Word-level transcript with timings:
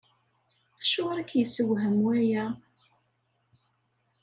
Acuɣer 0.81 1.17
i 1.23 1.25
k-yessewhem 1.29 1.95
waya? 2.03 2.45